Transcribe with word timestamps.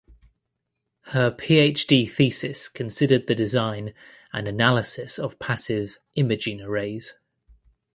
Her 1.13 1.29
PhD 1.29 2.09
thesis 2.09 2.69
considered 2.69 3.27
the 3.27 3.35
design 3.35 3.93
and 4.33 4.47
analysis 4.47 5.19
of 5.19 5.37
passive 5.37 5.99
imaging 6.15 6.59
arrays. 6.59 7.13